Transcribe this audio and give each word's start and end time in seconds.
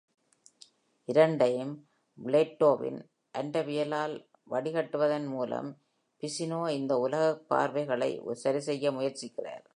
இரண்டையும் 1.05 1.87
பிளேட்டோவின் 2.23 3.09
அண்டவியலால் 3.37 4.29
வடிகட்டுவதன் 4.49 5.27
மூலம், 5.27 5.77
ஃபிசினோ 6.21 6.69
இந்த 6.69 6.97
உலகக் 6.97 7.49
பார்வைகளை 7.49 8.21
சரிசெய்ய 8.31 8.91
முயற்சிக்கிறார். 8.91 9.65